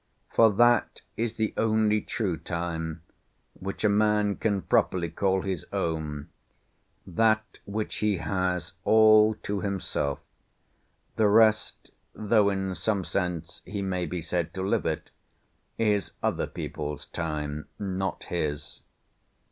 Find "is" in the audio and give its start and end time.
1.15-1.35, 15.77-16.13